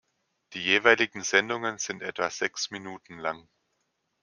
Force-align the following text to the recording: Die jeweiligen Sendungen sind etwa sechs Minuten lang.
Die 0.53 0.63
jeweiligen 0.63 1.21
Sendungen 1.21 1.77
sind 1.77 2.01
etwa 2.01 2.27
sechs 2.31 2.71
Minuten 2.71 3.19
lang. 3.19 3.47